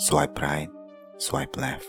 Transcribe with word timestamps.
Swipe 0.00 0.32
right, 0.40 0.72
swipe 1.20 1.60
left. 1.60 1.84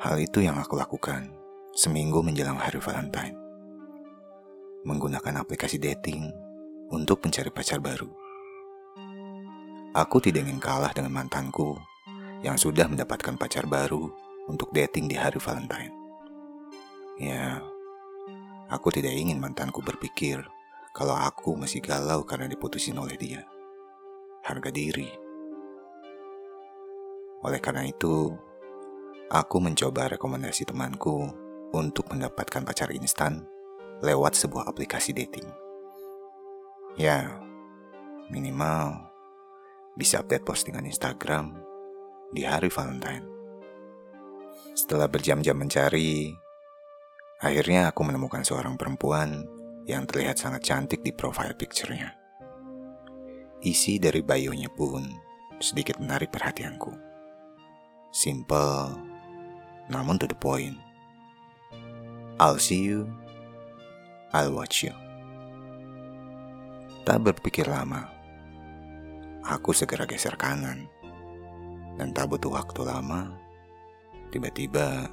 Hal 0.00 0.16
itu 0.16 0.40
yang 0.40 0.56
aku 0.56 0.80
lakukan 0.80 1.28
seminggu 1.76 2.24
menjelang 2.24 2.56
hari 2.56 2.80
Valentine. 2.80 3.36
Menggunakan 4.80 5.44
aplikasi 5.44 5.76
dating 5.76 6.32
untuk 6.88 7.20
mencari 7.20 7.52
pacar 7.52 7.84
baru. 7.84 8.08
Aku 9.92 10.24
tidak 10.24 10.48
ingin 10.48 10.56
kalah 10.56 10.88
dengan 10.96 11.12
mantanku 11.12 11.76
yang 12.40 12.56
sudah 12.56 12.88
mendapatkan 12.88 13.36
pacar 13.36 13.68
baru 13.68 14.08
untuk 14.48 14.72
dating 14.72 15.04
di 15.04 15.20
hari 15.20 15.36
Valentine. 15.36 15.92
Ya, 17.20 17.60
aku 18.72 18.88
tidak 18.88 19.12
ingin 19.12 19.36
mantanku 19.36 19.84
berpikir 19.84 20.40
kalau 20.96 21.12
aku 21.12 21.60
masih 21.60 21.84
galau 21.84 22.24
karena 22.24 22.48
diputusin 22.48 22.96
oleh 22.96 23.20
dia. 23.20 23.44
Harga 24.48 24.72
diri. 24.72 25.25
Oleh 27.46 27.62
karena 27.62 27.86
itu, 27.86 28.34
aku 29.30 29.62
mencoba 29.62 30.10
rekomendasi 30.18 30.66
temanku 30.66 31.30
untuk 31.70 32.10
mendapatkan 32.10 32.66
pacar 32.66 32.90
instan 32.90 33.46
lewat 34.02 34.34
sebuah 34.34 34.66
aplikasi 34.66 35.14
dating. 35.14 35.46
Ya, 36.98 37.38
minimal 38.34 38.98
bisa 39.94 40.26
update 40.26 40.42
postingan 40.42 40.90
Instagram 40.90 41.54
di 42.34 42.42
hari 42.42 42.66
Valentine. 42.66 43.22
Setelah 44.74 45.06
berjam-jam 45.06 45.54
mencari, 45.54 46.34
akhirnya 47.38 47.94
aku 47.94 48.02
menemukan 48.02 48.42
seorang 48.42 48.74
perempuan 48.74 49.46
yang 49.86 50.02
terlihat 50.02 50.34
sangat 50.34 50.66
cantik 50.66 51.06
di 51.06 51.14
profile 51.14 51.54
picture-nya. 51.54 52.10
Isi 53.62 54.02
dari 54.02 54.20
bio-nya 54.20 54.68
pun 54.74 55.06
sedikit 55.62 56.02
menarik 56.02 56.34
perhatianku. 56.34 57.15
Simple, 58.10 58.96
namun 59.90 60.18
to 60.18 60.26
the 60.26 60.36
point. 60.36 60.78
I'll 62.36 62.60
see 62.60 62.84
you, 62.84 63.08
I'll 64.36 64.52
watch 64.52 64.84
you. 64.84 64.92
Tak 67.06 67.22
berpikir 67.22 67.70
lama, 67.70 68.10
aku 69.46 69.72
segera 69.72 70.04
geser 70.04 70.34
kanan. 70.34 70.90
Dan 71.96 72.12
tak 72.12 72.28
butuh 72.28 72.52
waktu 72.52 72.84
lama, 72.84 73.32
tiba-tiba 74.28 75.08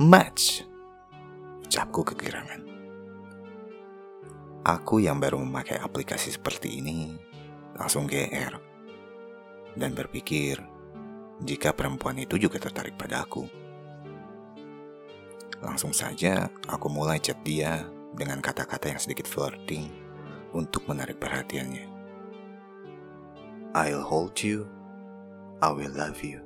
match. 0.00 0.64
Ucapku 1.64 2.06
kegirangan. 2.06 2.64
Aku 4.64 4.96
yang 4.96 5.20
baru 5.20 5.36
memakai 5.44 5.76
aplikasi 5.76 6.32
seperti 6.32 6.80
ini 6.80 7.12
langsung 7.76 8.08
GR 8.08 8.54
dan 9.76 9.90
berpikir 9.92 10.56
jika 11.42 11.74
perempuan 11.74 12.20
itu 12.20 12.38
juga 12.38 12.62
tertarik 12.62 12.94
pada 12.94 13.26
aku. 13.26 13.48
Langsung 15.64 15.96
saja 15.96 16.52
aku 16.68 16.92
mulai 16.92 17.18
chat 17.18 17.40
dia 17.42 17.88
dengan 18.14 18.38
kata-kata 18.38 18.92
yang 18.94 19.00
sedikit 19.00 19.26
flirting 19.26 19.90
untuk 20.54 20.86
menarik 20.86 21.18
perhatiannya. 21.18 21.90
I'll 23.74 24.06
hold 24.06 24.38
you, 24.38 24.70
I 25.58 25.74
will 25.74 25.90
love 25.90 26.22
you. 26.22 26.38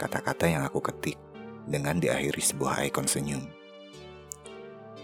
Kata-kata 0.00 0.48
yang 0.48 0.64
aku 0.64 0.80
ketik 0.80 1.20
dengan 1.68 2.00
diakhiri 2.00 2.40
sebuah 2.40 2.88
ikon 2.88 3.04
senyum. 3.04 3.44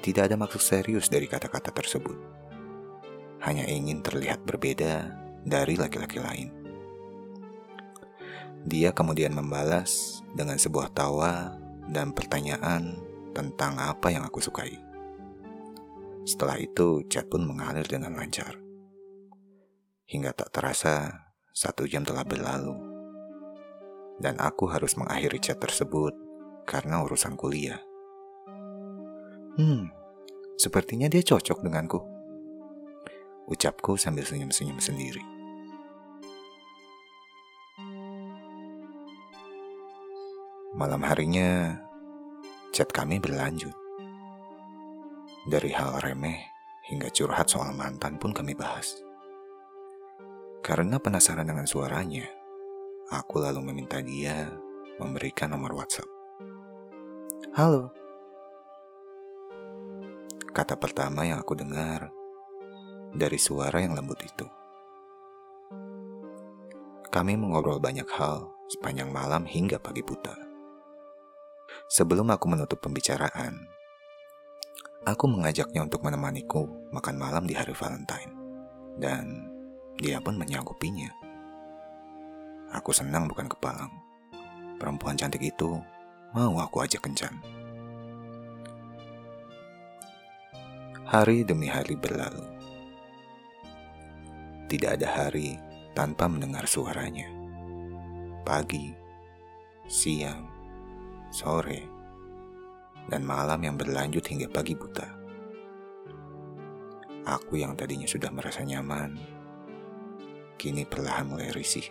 Tidak 0.01 0.25
ada 0.25 0.41
maksud 0.41 0.63
serius 0.63 1.13
dari 1.13 1.29
kata-kata 1.29 1.69
tersebut. 1.69 2.17
Hanya 3.45 3.69
ingin 3.69 4.01
terlihat 4.01 4.43
berbeda 4.43 5.13
dari 5.45 5.77
laki-laki 5.77 6.19
lain. 6.19 6.58
Dia 8.69 8.93
kemudian 8.93 9.33
membalas 9.33 10.21
dengan 10.37 10.61
sebuah 10.61 10.93
tawa 10.93 11.57
dan 11.89 12.13
pertanyaan 12.13 13.01
tentang 13.33 13.81
apa 13.81 14.13
yang 14.13 14.29
aku 14.29 14.45
sukai. 14.45 14.77
Setelah 16.29 16.61
itu, 16.61 17.01
chat 17.09 17.25
pun 17.33 17.49
mengalir 17.49 17.89
dengan 17.89 18.13
lancar. 18.13 18.61
Hingga 20.05 20.37
tak 20.37 20.53
terasa, 20.53 21.25
satu 21.57 21.89
jam 21.89 22.05
telah 22.05 22.29
berlalu. 22.29 22.77
Dan 24.21 24.37
aku 24.37 24.69
harus 24.69 25.01
mengakhiri 25.01 25.41
chat 25.41 25.57
tersebut 25.57 26.13
karena 26.69 27.01
urusan 27.01 27.41
kuliah. 27.41 27.81
Hmm, 29.57 29.89
sepertinya 30.61 31.09
dia 31.09 31.25
cocok 31.25 31.65
denganku. 31.65 32.05
Ucapku 33.49 33.97
sambil 33.97 34.29
senyum-senyum 34.29 34.77
sendiri. 34.77 35.38
Malam 40.79 41.03
harinya, 41.03 41.75
chat 42.71 42.87
kami 42.95 43.19
berlanjut. 43.19 43.75
Dari 45.51 45.75
hal 45.75 45.99
remeh 45.99 46.39
hingga 46.87 47.11
curhat 47.11 47.51
soal 47.51 47.75
mantan 47.75 48.15
pun 48.15 48.31
kami 48.31 48.55
bahas. 48.55 49.03
Karena 50.63 51.03
penasaran 51.03 51.51
dengan 51.51 51.67
suaranya, 51.67 52.31
aku 53.11 53.43
lalu 53.43 53.59
meminta 53.59 53.99
dia 53.99 54.55
memberikan 55.03 55.51
nomor 55.51 55.75
WhatsApp. 55.75 56.07
Halo. 57.59 57.91
Kata 60.55 60.79
pertama 60.79 61.27
yang 61.27 61.43
aku 61.43 61.59
dengar 61.59 62.07
dari 63.11 63.35
suara 63.43 63.83
yang 63.83 63.99
lembut 63.99 64.23
itu. 64.23 64.47
Kami 67.11 67.35
mengobrol 67.35 67.83
banyak 67.83 68.07
hal 68.15 68.55
sepanjang 68.71 69.11
malam 69.11 69.43
hingga 69.43 69.83
pagi 69.83 70.07
buta. 70.07 70.48
Sebelum 71.89 72.29
aku 72.29 72.53
menutup 72.53 72.85
pembicaraan, 72.85 73.65
aku 75.09 75.25
mengajaknya 75.25 75.89
untuk 75.89 76.05
menemaniku 76.05 76.69
makan 76.93 77.17
malam 77.17 77.49
di 77.49 77.57
hari 77.57 77.73
Valentine. 77.73 78.29
Dan 79.01 79.49
dia 79.97 80.21
pun 80.21 80.37
menyanggupinya. 80.37 81.09
Aku 82.77 82.93
senang 82.93 83.25
bukan 83.25 83.49
kepalang. 83.49 83.89
Perempuan 84.77 85.17
cantik 85.17 85.41
itu 85.41 85.81
mau 86.37 86.61
aku 86.61 86.85
ajak 86.85 87.09
kencan. 87.09 87.41
Hari 91.09 91.41
demi 91.49 91.73
hari 91.73 91.97
berlalu. 91.97 92.45
Tidak 94.69 95.01
ada 95.01 95.09
hari 95.09 95.57
tanpa 95.97 96.29
mendengar 96.29 96.69
suaranya. 96.69 97.33
Pagi, 98.45 98.93
siang, 99.89 100.58
sore, 101.29 101.85
dan 103.09 103.25
malam 103.25 103.61
yang 103.65 103.77
berlanjut 103.77 104.25
hingga 104.29 104.49
pagi 104.49 104.77
buta. 104.77 105.09
Aku 107.29 107.61
yang 107.61 107.77
tadinya 107.77 108.09
sudah 108.09 108.33
merasa 108.33 108.65
nyaman, 108.65 109.17
kini 110.57 110.89
perlahan 110.89 111.29
mulai 111.29 111.53
risih. 111.53 111.85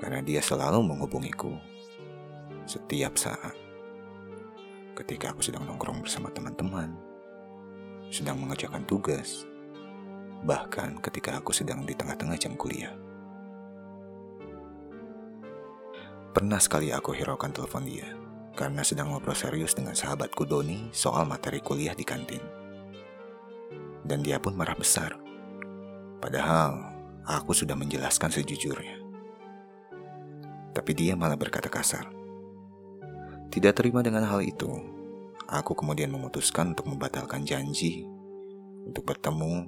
Karena 0.00 0.22
dia 0.22 0.40
selalu 0.40 0.80
menghubungiku 0.80 1.52
setiap 2.64 3.18
saat. 3.18 3.52
Ketika 4.94 5.34
aku 5.34 5.42
sedang 5.42 5.66
nongkrong 5.66 6.06
bersama 6.06 6.30
teman-teman, 6.30 6.94
sedang 8.08 8.40
mengerjakan 8.40 8.86
tugas, 8.86 9.44
bahkan 10.46 10.96
ketika 11.02 11.36
aku 11.36 11.52
sedang 11.52 11.84
di 11.84 11.92
tengah-tengah 11.92 12.38
jam 12.38 12.54
kuliah. 12.56 12.94
Pernah 16.30 16.62
sekali 16.62 16.94
aku 16.94 17.10
hiraukan 17.10 17.50
telepon 17.50 17.82
dia 17.82 18.06
karena 18.54 18.86
sedang 18.86 19.10
ngobrol 19.10 19.34
serius 19.34 19.74
dengan 19.74 19.98
sahabatku 19.98 20.46
Doni 20.46 20.94
soal 20.94 21.26
materi 21.26 21.58
kuliah 21.58 21.90
di 21.90 22.06
kantin. 22.06 22.38
Dan 24.06 24.22
dia 24.22 24.38
pun 24.38 24.54
marah 24.54 24.78
besar. 24.78 25.18
Padahal 26.22 26.94
aku 27.26 27.50
sudah 27.50 27.74
menjelaskan 27.74 28.30
sejujurnya. 28.30 29.02
Tapi 30.70 30.92
dia 30.94 31.18
malah 31.18 31.34
berkata 31.34 31.66
kasar. 31.66 32.06
Tidak 33.50 33.74
terima 33.74 33.98
dengan 33.98 34.22
hal 34.22 34.46
itu, 34.46 34.70
aku 35.50 35.74
kemudian 35.74 36.14
memutuskan 36.14 36.78
untuk 36.78 36.86
membatalkan 36.86 37.42
janji 37.42 38.06
untuk 38.86 39.02
bertemu 39.02 39.66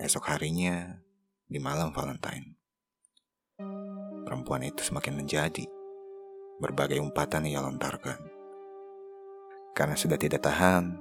esok 0.00 0.24
harinya 0.32 1.04
di 1.44 1.60
malam 1.60 1.92
Valentine. 1.92 2.56
Perempuan 4.24 4.64
itu 4.64 4.80
semakin 4.80 5.20
menjadi 5.20 5.68
berbagai 6.62 7.02
umpatan 7.02 7.50
ia 7.50 7.58
lontarkan. 7.58 8.22
Karena 9.74 9.98
sudah 9.98 10.14
tidak 10.14 10.46
tahan, 10.46 10.94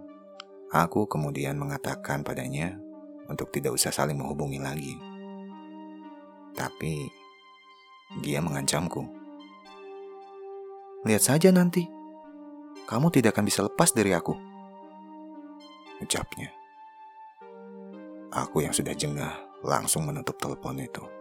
aku 0.74 1.06
kemudian 1.06 1.62
mengatakan 1.62 2.26
padanya 2.26 2.82
untuk 3.30 3.54
tidak 3.54 3.78
usah 3.78 3.94
saling 3.94 4.18
menghubungi 4.18 4.58
lagi. 4.58 4.98
Tapi 6.58 7.06
dia 8.26 8.42
mengancamku. 8.42 9.06
Lihat 11.06 11.22
saja 11.22 11.54
nanti, 11.54 11.86
kamu 12.90 13.14
tidak 13.14 13.38
akan 13.38 13.46
bisa 13.46 13.62
lepas 13.62 13.94
dari 13.94 14.18
aku. 14.18 14.34
Ucapnya. 16.02 16.50
Aku 18.34 18.66
yang 18.66 18.74
sudah 18.74 18.98
jengah 18.98 19.38
langsung 19.62 20.10
menutup 20.10 20.40
telepon 20.42 20.82
itu. 20.82 21.21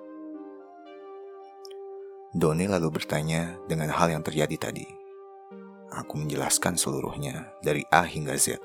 Doni 2.30 2.70
lalu 2.70 2.94
bertanya 2.94 3.58
dengan 3.66 3.90
hal 3.90 4.14
yang 4.14 4.22
terjadi 4.22 4.70
tadi. 4.70 4.86
Aku 5.90 6.14
menjelaskan 6.14 6.78
seluruhnya 6.78 7.50
dari 7.58 7.82
A 7.90 8.06
hingga 8.06 8.38
Z. 8.38 8.62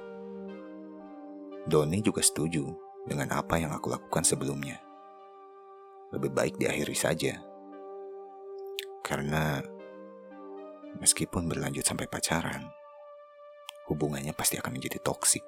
Doni 1.66 1.98
juga 2.06 2.22
setuju 2.22 2.62
dengan 3.10 3.34
apa 3.34 3.58
yang 3.58 3.74
aku 3.74 3.90
lakukan 3.90 4.22
sebelumnya. 4.22 4.78
Lebih 6.14 6.30
baik 6.30 6.62
diakhiri 6.62 6.94
saja. 6.94 7.42
Karena 9.02 9.58
meskipun 11.02 11.50
berlanjut 11.50 11.90
sampai 11.90 12.06
pacaran, 12.06 12.70
hubungannya 13.90 14.38
pasti 14.38 14.62
akan 14.62 14.78
menjadi 14.78 15.02
toksik. 15.02 15.42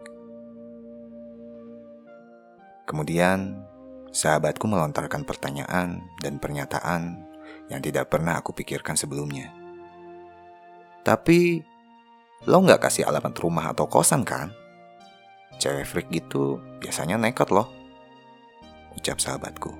Kemudian, 2.89 3.61
sahabatku 4.09 4.65
melontarkan 4.65 5.21
pertanyaan 5.21 6.01
dan 6.25 6.41
pernyataan 6.41 7.26
yang 7.67 7.83
tidak 7.83 8.07
pernah 8.07 8.39
aku 8.39 8.55
pikirkan 8.55 8.95
sebelumnya. 8.95 9.51
Tapi, 11.03 11.63
lo 12.47 12.57
nggak 12.63 12.87
kasih 12.87 13.07
alamat 13.07 13.35
rumah 13.39 13.71
atau 13.71 13.87
kosan 13.87 14.23
kan? 14.23 14.51
Cewek 15.59 15.87
freak 15.87 16.07
gitu 16.11 16.59
biasanya 16.79 17.19
nekat 17.19 17.51
loh. 17.51 17.67
Ucap 18.95 19.19
sahabatku. 19.19 19.71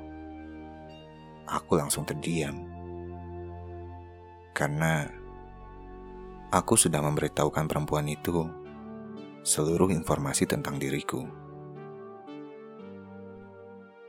Aku 1.48 1.80
langsung 1.80 2.04
terdiam. 2.04 2.60
Karena 4.51 5.07
aku 6.51 6.75
sudah 6.75 7.00
memberitahukan 7.00 7.68
perempuan 7.69 8.10
itu 8.10 8.48
seluruh 9.48 9.88
informasi 9.95 10.44
tentang 10.44 10.75
diriku. 10.75 11.24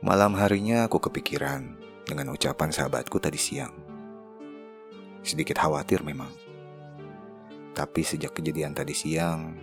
Malam 0.03 0.35
harinya 0.35 0.87
aku 0.87 0.99
kepikiran 0.99 1.78
dengan 2.09 2.33
ucapan 2.33 2.73
sahabatku 2.73 3.21
tadi 3.21 3.37
siang. 3.37 3.69
Sedikit 5.21 5.61
khawatir 5.61 6.01
memang. 6.01 6.33
Tapi 7.77 8.01
sejak 8.01 8.33
kejadian 8.33 8.73
tadi 8.73 8.97
siang, 8.97 9.53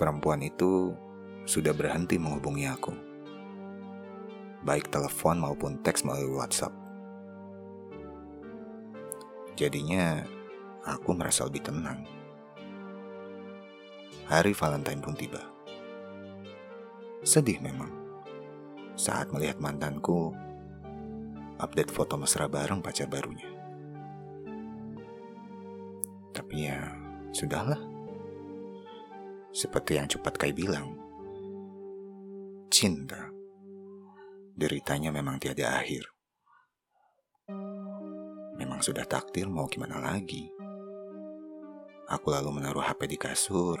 perempuan 0.00 0.40
itu 0.40 0.96
sudah 1.44 1.76
berhenti 1.76 2.16
menghubungi 2.16 2.64
aku. 2.64 2.96
Baik 4.64 4.88
telepon 4.88 5.36
maupun 5.44 5.76
teks 5.84 6.00
melalui 6.00 6.32
WhatsApp. 6.32 6.72
Jadinya, 9.52 10.24
aku 10.88 11.12
merasa 11.12 11.44
lebih 11.44 11.60
tenang. 11.60 12.08
Hari 14.32 14.56
Valentine 14.56 15.02
pun 15.04 15.12
tiba. 15.12 15.44
Sedih 17.20 17.60
memang 17.60 17.92
saat 18.96 19.30
melihat 19.30 19.60
mantanku 19.62 20.34
update 21.62 21.94
foto 21.94 22.18
mesra 22.18 22.50
bareng 22.50 22.82
pacar 22.82 23.06
barunya. 23.06 23.46
Tapi 26.34 26.66
ya, 26.66 26.90
sudahlah. 27.30 27.78
Seperti 29.52 30.00
yang 30.00 30.08
cepat 30.10 30.34
Kai 30.40 30.50
bilang, 30.50 30.96
cinta, 32.72 33.30
deritanya 34.56 35.14
memang 35.14 35.38
tiada 35.38 35.78
akhir. 35.78 36.08
Memang 38.56 38.80
sudah 38.80 39.04
takdir 39.04 39.46
mau 39.46 39.68
gimana 39.68 40.00
lagi. 40.00 40.48
Aku 42.08 42.32
lalu 42.32 42.58
menaruh 42.58 42.82
HP 42.82 43.12
di 43.12 43.18
kasur 43.20 43.76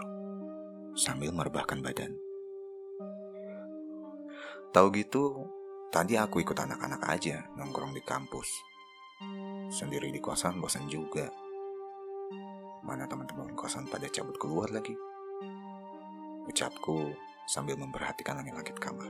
sambil 0.92 1.32
merebahkan 1.32 1.80
badan. 1.80 2.12
Tahu 4.72 4.88
gitu, 4.96 5.48
tadi 5.92 6.16
aku 6.16 6.40
ikut 6.40 6.56
anak-anak 6.56 7.04
aja 7.06 7.44
nongkrong 7.54 7.92
di 7.92 8.02
kampus. 8.02 8.48
Sendiri 9.68 10.08
di 10.08 10.18
kosan 10.18 10.58
bosan 10.58 10.88
juga. 10.88 11.28
Mana 12.82 13.06
teman-teman 13.06 13.54
kosan 13.54 13.86
pada 13.86 14.10
cabut 14.10 14.34
keluar 14.40 14.72
lagi 14.72 14.96
ucapku 16.46 17.14
sambil 17.46 17.78
memperhatikan 17.78 18.38
langit-langit 18.38 18.76
kamar. 18.78 19.08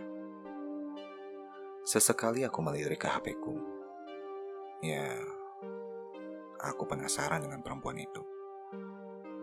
Sesekali 1.83 2.47
aku 2.47 2.61
melirik 2.63 3.03
ke 3.03 3.09
HP-ku. 3.11 3.57
Ya, 4.85 5.19
aku 6.63 6.87
penasaran 6.87 7.43
dengan 7.43 7.65
perempuan 7.65 7.99
itu. 7.99 8.23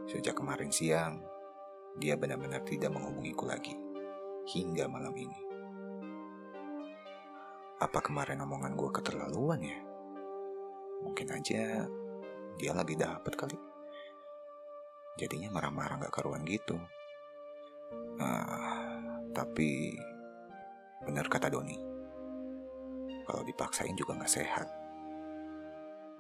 Sejak 0.08 0.40
kemarin 0.40 0.72
siang, 0.72 1.22
dia 2.00 2.16
benar-benar 2.16 2.64
tidak 2.64 2.94
menghubungiku 2.96 3.44
lagi. 3.44 3.76
Hingga 4.50 4.88
malam 4.90 5.14
ini. 5.14 5.49
Apa 7.80 8.04
kemarin 8.04 8.44
omongan 8.44 8.76
gue 8.76 8.92
keterlaluan 8.92 9.64
ya? 9.64 9.80
Mungkin 11.00 11.32
aja 11.32 11.88
dia 12.60 12.72
lagi 12.76 13.00
dapet 13.00 13.40
kali. 13.40 13.56
Jadinya 15.16 15.48
marah-marah 15.48 16.04
gak 16.04 16.12
karuan 16.12 16.44
gitu. 16.44 16.76
Nah, 18.20 19.00
tapi 19.32 19.96
benar 21.08 21.32
kata 21.32 21.48
Doni. 21.48 21.80
Kalau 23.24 23.48
dipaksain 23.48 23.96
juga 23.96 24.20
gak 24.20 24.36
sehat. 24.36 24.68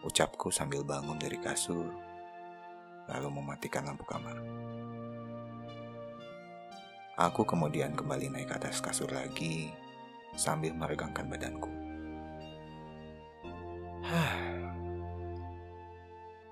Ucapku 0.07 0.47
sambil 0.55 0.87
bangun 0.87 1.19
dari 1.19 1.35
kasur, 1.43 1.91
lalu 3.11 3.27
mematikan 3.35 3.83
lampu 3.83 4.07
kamar. 4.07 4.39
Aku 7.19 7.43
kemudian 7.43 7.99
kembali 7.99 8.31
naik 8.31 8.47
ke 8.47 8.55
atas 8.63 8.79
kasur 8.79 9.11
lagi 9.11 9.67
sambil 10.35 10.73
meregangkan 10.75 11.29
badanku. 11.29 11.69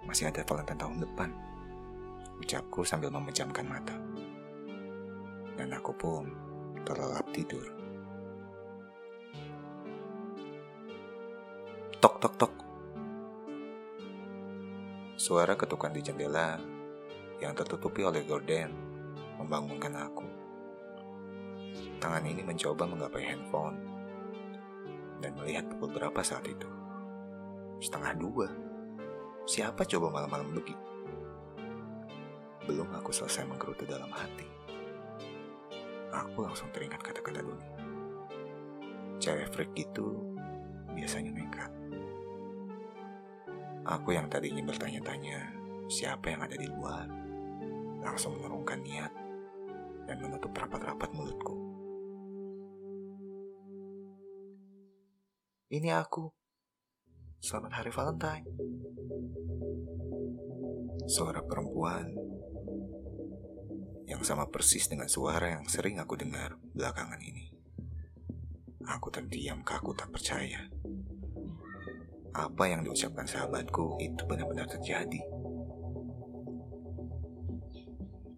Masih 0.07 0.31
ada 0.31 0.45
Valentine 0.47 0.79
tahun 0.79 1.03
depan, 1.03 1.29
ucapku 2.39 2.87
sambil 2.87 3.11
memejamkan 3.11 3.67
mata 3.67 3.97
dan 5.57 5.73
aku 5.73 5.91
pun 5.97 6.29
terlelap 6.85 7.25
tidur. 7.33 7.65
Tok 11.97 12.15
tok 12.21 12.33
tok. 12.37 12.53
Suara 15.17 15.57
ketukan 15.57 15.91
di 15.97 16.05
jendela 16.05 16.61
yang 17.41 17.57
tertutupi 17.57 18.05
oleh 18.05 18.21
gorden 18.21 18.69
membangunkan 19.41 19.97
aku. 19.97 20.36
Tangan 21.97 22.23
ini 22.25 22.41
mencoba 22.45 22.83
menggapai 22.85 23.23
handphone 23.25 23.77
dan 25.21 25.33
melihat 25.37 25.65
pukul 25.73 25.93
berapa 25.93 26.21
saat 26.21 26.45
itu. 26.45 26.69
Setengah 27.81 28.13
dua. 28.17 28.47
Siapa 29.47 29.87
coba 29.87 30.11
malam-malam 30.11 30.53
begitu? 30.53 30.85
Belum 32.67 32.89
aku 32.93 33.15
selesai 33.15 33.47
menggerutu 33.47 33.87
dalam 33.87 34.11
hati 34.11 34.57
aku 36.37 36.45
langsung 36.45 36.69
teringat 36.69 37.01
kata-kata 37.01 37.41
Doni. 37.41 37.69
Cewek 39.17 39.49
freak 39.49 39.71
itu 39.73 40.13
biasanya 40.93 41.33
nekat. 41.33 41.71
Aku 43.87 44.13
yang 44.13 44.29
tadinya 44.29 44.61
bertanya-tanya 44.61 45.57
siapa 45.89 46.29
yang 46.29 46.45
ada 46.45 46.53
di 46.53 46.69
luar, 46.69 47.09
langsung 48.05 48.37
mengurungkan 48.37 48.83
niat 48.83 49.09
dan 50.05 50.21
menutup 50.21 50.53
rapat-rapat 50.53 51.09
mulutku. 51.17 51.56
Ini 55.67 55.91
aku. 55.99 56.31
Selamat 57.43 57.83
Hari 57.83 57.91
Valentine. 57.91 58.47
Suara 61.11 61.43
perempuan 61.43 62.07
yang 64.07 64.23
sama 64.23 64.47
persis 64.47 64.87
dengan 64.87 65.11
suara 65.11 65.59
yang 65.59 65.67
sering 65.67 65.99
aku 65.99 66.15
dengar 66.15 66.55
belakangan 66.71 67.19
ini. 67.19 67.51
Aku 68.87 69.11
terdiam 69.11 69.59
kaku 69.67 69.91
tak 69.91 70.07
percaya. 70.07 70.71
Apa 72.31 72.63
yang 72.71 72.87
diucapkan 72.87 73.27
sahabatku 73.27 73.99
itu 73.99 74.23
benar-benar 74.23 74.71
terjadi. 74.71 75.19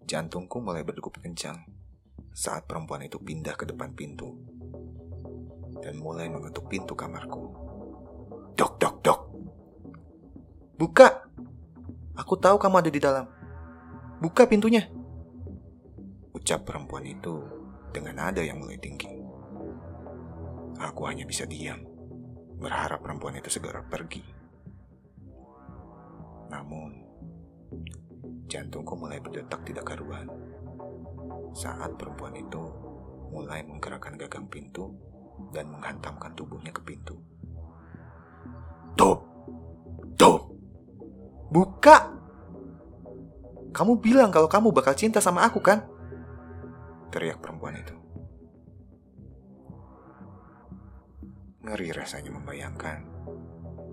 Jantungku 0.02 0.58
mulai 0.58 0.82
berdegup 0.82 1.14
kencang 1.22 1.62
saat 2.34 2.66
perempuan 2.66 3.06
itu 3.06 3.22
pindah 3.22 3.54
ke 3.54 3.70
depan 3.70 3.94
pintu 3.94 4.49
dan 5.80 6.00
mulai 6.00 6.28
mengetuk 6.28 6.68
pintu 6.68 6.92
kamarku. 6.96 7.52
Dok, 8.56 8.72
dok, 8.76 8.96
dok. 9.00 9.20
Buka! 10.76 11.28
Aku 12.16 12.36
tahu 12.36 12.60
kamu 12.60 12.76
ada 12.84 12.90
di 12.92 13.00
dalam. 13.00 13.24
Buka 14.20 14.44
pintunya 14.44 14.84
ucap 16.40 16.64
perempuan 16.64 17.04
itu 17.04 17.36
dengan 17.92 18.26
nada 18.26 18.40
yang 18.40 18.58
mulai 18.58 18.80
tinggi. 18.80 19.12
Aku 20.80 21.04
hanya 21.04 21.28
bisa 21.28 21.44
diam, 21.44 21.84
berharap 22.56 23.04
perempuan 23.04 23.36
itu 23.36 23.52
segera 23.52 23.84
pergi. 23.84 24.24
Namun, 26.48 26.90
jantungku 28.48 28.96
mulai 28.96 29.20
berdetak 29.20 29.62
tidak 29.68 29.94
karuan 29.94 30.26
saat 31.54 31.94
perempuan 32.00 32.34
itu 32.34 32.62
mulai 33.30 33.62
menggerakkan 33.62 34.18
gagang 34.18 34.48
pintu 34.50 34.90
dan 35.50 35.70
menghantamkan 35.70 36.32
tubuhnya 36.34 36.70
ke 36.70 36.82
pintu. 36.82 37.18
Tuh, 38.98 39.30
Buka! 41.50 42.14
Kamu 43.74 43.98
bilang 43.98 44.30
kalau 44.30 44.46
kamu 44.46 44.70
bakal 44.70 44.94
cinta 44.94 45.18
sama 45.18 45.42
aku 45.42 45.58
kan? 45.58 45.82
Teriak 47.10 47.42
perempuan 47.42 47.74
itu. 47.74 47.94
Ngeri 51.66 51.90
rasanya 51.90 52.30
membayangkan 52.30 53.02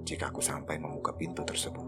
jika 0.06 0.30
aku 0.30 0.38
sampai 0.38 0.78
membuka 0.78 1.18
pintu 1.18 1.42
tersebut. 1.42 1.84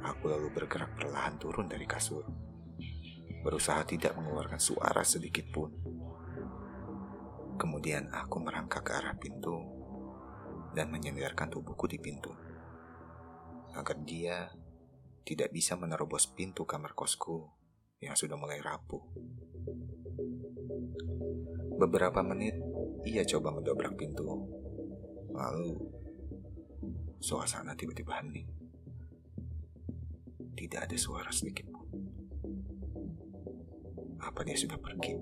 Aku 0.00 0.32
lalu 0.32 0.48
bergerak 0.56 0.96
perlahan 0.96 1.36
turun 1.36 1.68
dari 1.68 1.84
kasur. 1.84 2.24
Berusaha 3.44 3.84
tidak 3.84 4.16
mengeluarkan 4.16 4.58
suara 4.58 5.04
sedikit 5.04 5.44
pun. 5.52 5.70
Kemudian 7.56 8.12
aku 8.12 8.36
merangkak 8.44 8.84
ke 8.84 8.92
arah 8.92 9.16
pintu 9.16 9.64
dan 10.76 10.92
menyandarkan 10.92 11.48
tubuhku 11.48 11.88
di 11.88 11.96
pintu 11.96 12.30
agar 13.76 13.96
dia 14.04 14.52
tidak 15.26 15.52
bisa 15.52 15.76
menerobos 15.76 16.28
pintu 16.32 16.68
kamar 16.68 16.92
kosku 16.92 17.48
yang 18.00 18.16
sudah 18.16 18.36
mulai 18.36 18.60
rapuh. 18.60 19.02
Beberapa 21.76 22.24
menit 22.24 22.56
ia 23.04 23.24
coba 23.24 23.52
mendobrak 23.52 23.96
pintu, 24.00 24.24
lalu 25.32 25.76
suasana 27.20 27.76
tiba-tiba 27.76 28.16
hening. 28.20 28.48
Tidak 30.56 30.80
ada 30.88 30.96
suara 30.96 31.28
sedikit 31.28 31.68
pun. 31.68 31.84
Apa 34.24 34.40
dia 34.40 34.56
sudah 34.56 34.80
pergi? 34.80 35.12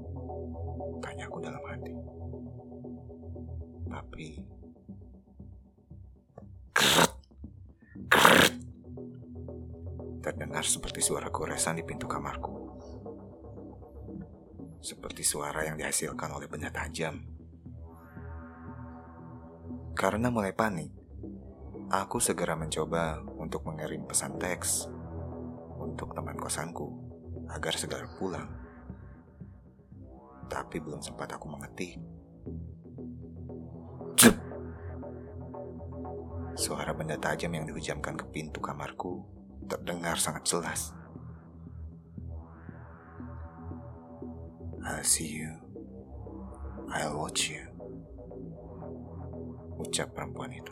Tanya 1.02 1.26
aku 1.26 1.42
dalam 1.42 1.60
hati. 1.66 1.92
Tapi 3.94 4.42
terdengar 10.18 10.66
seperti 10.66 10.98
suara 10.98 11.30
goresan 11.30 11.78
di 11.78 11.86
pintu 11.86 12.10
kamarku. 12.10 12.54
Seperti 14.82 15.22
suara 15.22 15.62
yang 15.62 15.78
dihasilkan 15.78 16.34
oleh 16.34 16.50
benda 16.50 16.74
tajam. 16.74 17.22
Karena 19.94 20.26
mulai 20.26 20.50
panik, 20.50 20.90
aku 21.86 22.18
segera 22.18 22.58
mencoba 22.58 23.22
untuk 23.38 23.62
mengirim 23.62 24.10
pesan 24.10 24.34
teks 24.42 24.90
untuk 25.78 26.18
teman 26.18 26.34
kosanku 26.34 26.90
agar 27.46 27.78
segera 27.78 28.10
pulang. 28.18 28.50
Tapi 30.50 30.82
belum 30.82 30.98
sempat 30.98 31.30
aku 31.38 31.46
mengetik. 31.46 32.23
Suara 36.54 36.94
benda 36.94 37.18
tajam 37.18 37.50
yang 37.50 37.66
dihujamkan 37.66 38.14
ke 38.14 38.30
pintu 38.30 38.62
kamarku 38.62 39.26
terdengar 39.66 40.14
sangat 40.14 40.46
jelas. 40.46 40.94
I'll 44.87 45.02
see 45.02 45.42
you. 45.42 45.50
I'll 46.94 47.18
watch 47.18 47.50
you. 47.50 47.66
Ucap 49.82 50.14
perempuan 50.14 50.54
itu. 50.54 50.70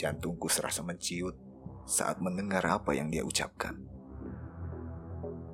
Jantungku 0.00 0.48
serasa 0.48 0.80
menciut 0.80 1.36
saat 1.84 2.16
mendengar 2.24 2.64
apa 2.64 2.96
yang 2.96 3.12
dia 3.12 3.28
ucapkan. 3.28 3.76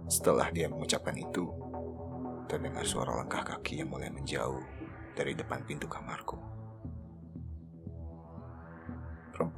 Setelah 0.07 0.53
dia 0.55 0.71
mengucapkan 0.71 1.19
itu, 1.19 1.51
terdengar 2.47 2.87
suara 2.87 3.19
langkah 3.19 3.43
kaki 3.43 3.83
yang 3.83 3.91
mulai 3.91 4.15
menjauh 4.15 4.63
dari 5.19 5.35
depan 5.35 5.67
pintu 5.67 5.91
kamarku. 5.91 6.52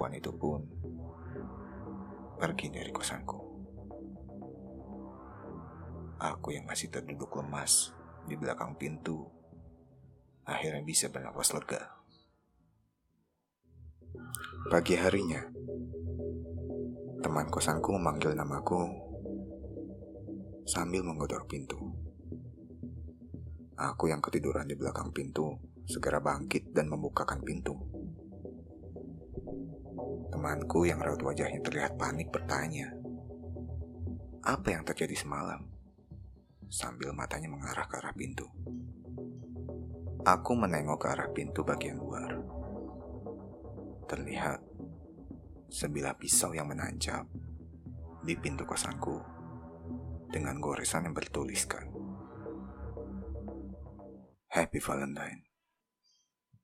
Perempuan 0.04 0.20
itu 0.20 0.36
pun 0.36 0.60
pergi 2.36 2.68
dari 2.68 2.92
kosanku. 2.92 3.40
Aku 6.20 6.52
yang 6.52 6.68
masih 6.68 6.92
terduduk 6.92 7.32
lemas 7.40 7.96
di 8.28 8.36
belakang 8.36 8.76
pintu 8.76 9.24
akhirnya 10.44 10.84
bisa 10.84 11.08
bernapas 11.08 11.56
lega. 11.56 11.88
Pagi 14.68 14.92
harinya, 15.00 15.40
teman 17.24 17.48
kosanku 17.48 17.96
memanggil 17.96 18.36
namaku 18.36 18.84
sambil 20.68 21.00
menggodor 21.00 21.48
pintu. 21.48 21.80
Aku 23.80 24.12
yang 24.12 24.20
ketiduran 24.20 24.68
di 24.68 24.76
belakang 24.76 25.16
pintu 25.16 25.56
segera 25.88 26.20
bangkit 26.20 26.76
dan 26.76 26.92
membukakan 26.92 27.40
pintu. 27.40 28.03
Temanku 30.32 30.84
yang 30.84 31.00
raut 31.00 31.22
wajahnya 31.22 31.62
terlihat 31.62 31.96
panik 31.96 32.28
bertanya, 32.34 32.90
apa 34.44 34.76
yang 34.76 34.84
terjadi 34.84 35.16
semalam? 35.16 35.64
Sambil 36.68 37.16
matanya 37.16 37.48
mengarah 37.48 37.88
ke 37.88 37.96
arah 37.96 38.12
pintu. 38.12 38.44
Aku 40.24 40.52
menengok 40.56 41.00
ke 41.00 41.06
arah 41.08 41.30
pintu 41.32 41.64
bagian 41.64 41.96
luar. 41.96 42.40
Terlihat 44.04 44.60
sebilah 45.72 46.12
pisau 46.20 46.52
yang 46.52 46.68
menancap 46.68 47.24
di 48.20 48.36
pintu 48.36 48.68
kosanku 48.68 49.20
dengan 50.28 50.60
goresan 50.60 51.08
yang 51.08 51.14
bertuliskan 51.16 51.94
Happy 54.54 54.78
Valentine. 54.78 55.53